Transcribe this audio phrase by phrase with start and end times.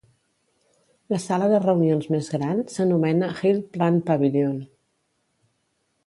[1.13, 4.57] La sala de reunions més gran s'anomena Health Plan Pavilion.